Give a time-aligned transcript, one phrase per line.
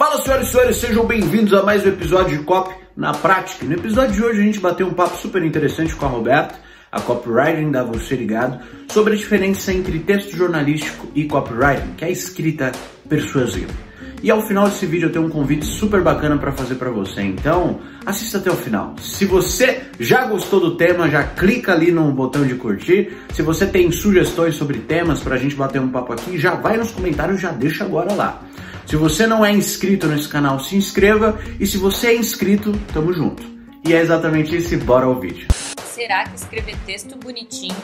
[0.00, 3.66] Fala senhoras e senhores, sejam bem-vindos a mais um episódio de Cop na Prática.
[3.66, 6.58] No episódio de hoje a gente bateu um papo super interessante com a Roberta,
[6.90, 12.08] a copywriting da Você Ligado, sobre a diferença entre texto jornalístico e copywriting, que é
[12.08, 12.72] a escrita
[13.10, 13.90] persuasiva.
[14.22, 17.22] E ao final desse vídeo eu tenho um convite super bacana para fazer para você.
[17.22, 18.94] Então, assista até o final.
[19.00, 23.16] Se você já gostou do tema, já clica ali no botão de curtir.
[23.32, 26.76] Se você tem sugestões sobre temas para a gente bater um papo aqui, já vai
[26.76, 28.42] nos comentários, já deixa agora lá.
[28.84, 31.38] Se você não é inscrito nesse canal, se inscreva.
[31.58, 33.42] E se você é inscrito, tamo junto.
[33.86, 35.48] E é exatamente isso, bora ao vídeo.
[35.86, 37.76] Será que escrever texto bonitinho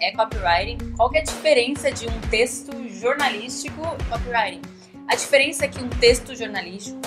[0.00, 0.78] é copywriting?
[0.96, 4.75] Qual é a diferença de um texto jornalístico e copywriting?
[5.08, 6.98] A diferença é que um texto jornalístico,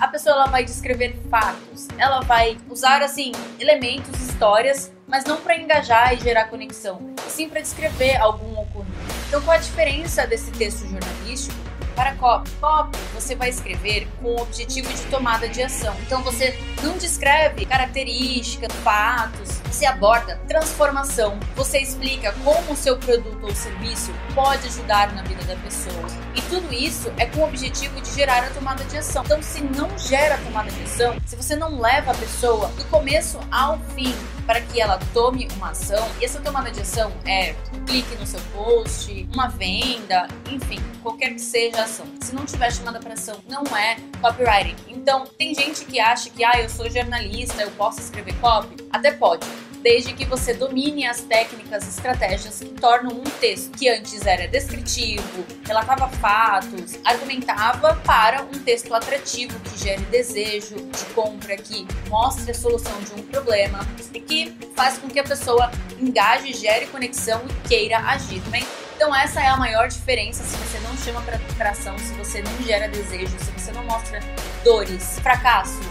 [0.00, 5.56] a pessoa ela vai descrever fatos, ela vai usar assim elementos, histórias, mas não para
[5.56, 8.96] engajar e gerar conexão, e sim para descrever algum ocorrido.
[9.28, 11.54] Então, qual a diferença desse texto jornalístico
[11.94, 12.50] para copy?
[12.58, 15.94] Copy você vai escrever com o objetivo de tomada de ação.
[16.06, 21.38] Então você não descreve características, fatos, você aborda transformação.
[21.56, 26.06] Você explica como o seu produto ou serviço pode ajudar na vida da pessoa.
[26.34, 29.24] E tudo isso é com o objetivo de gerar a tomada de ação.
[29.24, 32.84] Então, se não gera a tomada de ação, se você não leva a pessoa do
[32.84, 34.14] começo ao fim
[34.46, 38.26] para que ela tome uma ação, e essa tomada de ação é um clique no
[38.26, 42.06] seu post, uma venda, enfim, qualquer que seja a ação.
[42.20, 44.76] Se não tiver chamada para ação, não é copywriting.
[44.88, 48.81] Então, tem gente que acha que, ah, eu sou jornalista, eu posso escrever copy?
[48.92, 49.46] Até pode
[49.82, 54.46] desde que você domine as técnicas e estratégias que tornam um texto que antes era
[54.46, 62.52] descritivo, relatava fatos, argumentava para um texto atrativo que gere desejo de compra, que mostre
[62.52, 63.80] a solução de um problema
[64.14, 68.64] e que faz com que a pessoa engaje, gere conexão e queira agir também.
[68.94, 71.20] Então essa é a maior diferença se você não chama
[71.56, 74.20] para ação, se você não gera desejo, se você não mostra
[74.62, 75.84] dores, fracassos,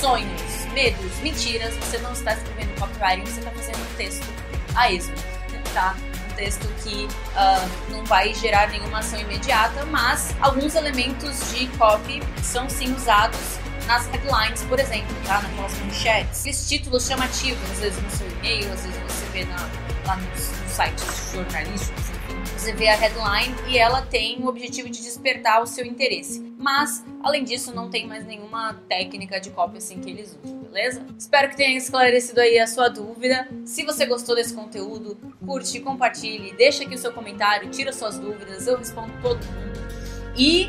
[0.00, 4.26] sonhos, medos, mentiras, você não está escrevendo copywriting, você está fazendo um texto
[4.74, 5.14] a esmo,
[5.72, 5.94] tá?
[6.30, 12.22] Um texto que uh, não vai gerar nenhuma ação imediata, mas alguns elementos de copy
[12.42, 15.42] são sim usados nas headlines, por exemplo, tá?
[15.42, 16.46] Naquelas manchetes.
[16.46, 19.68] Esses títulos chamativos, às vezes no seu e-mail, às vezes você vê na,
[20.06, 22.10] lá nos, nos sites jornalísticos,
[22.62, 26.54] você vê a headline e ela tem o objetivo de despertar o seu interesse.
[26.56, 31.04] Mas, além disso, não tem mais nenhuma técnica de copy assim que eles usam, beleza?
[31.18, 33.48] Espero que tenha esclarecido aí a sua dúvida.
[33.64, 38.68] Se você gostou desse conteúdo, curte, compartilhe, deixa aqui o seu comentário, tira suas dúvidas,
[38.68, 39.80] eu respondo todo mundo.
[40.38, 40.68] E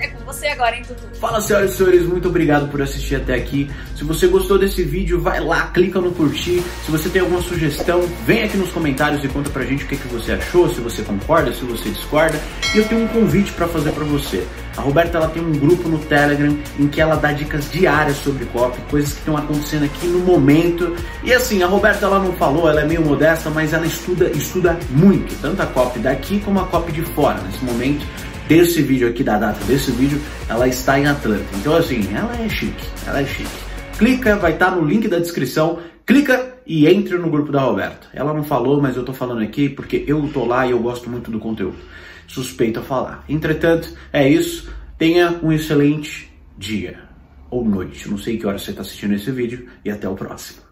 [0.00, 1.02] é com você agora, hein, Tutu?
[1.20, 3.70] Fala, senhoras e senhores, muito obrigado por assistir até aqui.
[3.94, 6.62] Se você gostou desse vídeo, vai lá, clica no curtir.
[6.84, 9.96] Se você tem alguma sugestão, vem aqui nos comentários e conta pra gente o que,
[9.96, 12.40] que você achou, se você concorda, se você discorda.
[12.74, 14.46] E eu tenho um convite para fazer para você.
[14.76, 18.46] A Roberta ela tem um grupo no Telegram em que ela dá dicas diárias sobre
[18.46, 20.96] copy, coisas que estão acontecendo aqui no momento.
[21.22, 24.78] E assim, a Roberta ela não falou, ela é meio modesta, mas ela estuda, estuda
[24.88, 28.06] muito, tanto a copy daqui como a copy de fora nesse momento
[28.50, 31.44] desse vídeo aqui, da data desse vídeo, ela está em Atlanta.
[31.54, 33.48] Então assim, ela é chique, ela é chique.
[33.96, 38.08] Clica, vai estar no link da descrição, clica e entre no grupo da Roberta.
[38.12, 41.08] Ela não falou, mas eu tô falando aqui porque eu tô lá e eu gosto
[41.08, 41.76] muito do conteúdo.
[42.26, 43.24] Suspeito a falar.
[43.28, 44.68] Entretanto, é isso.
[44.98, 46.28] Tenha um excelente
[46.58, 46.98] dia
[47.50, 48.10] ou noite.
[48.10, 50.69] Não sei que hora você está assistindo esse vídeo e até o próximo.